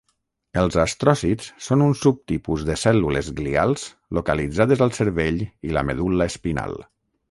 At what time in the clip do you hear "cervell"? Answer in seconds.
5.01-5.43